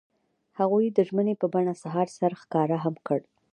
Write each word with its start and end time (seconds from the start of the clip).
هغوی 0.59 0.85
د 0.91 0.99
ژمنې 1.07 1.33
په 1.41 1.47
بڼه 1.53 1.73
سهار 1.83 2.07
سره 2.19 2.35
ښکاره 2.41 2.77
هم 2.83 2.95
کړه. 3.07 3.23